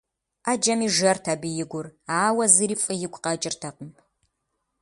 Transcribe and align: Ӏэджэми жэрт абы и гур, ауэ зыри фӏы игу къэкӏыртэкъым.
Ӏэджэми 0.43 0.87
жэрт 0.95 1.25
абы 1.33 1.49
и 1.63 1.65
гур, 1.71 1.87
ауэ 2.23 2.45
зыри 2.53 2.75
фӏы 2.81 2.93
игу 3.05 3.19
къэкӏыртэкъым. 3.23 3.91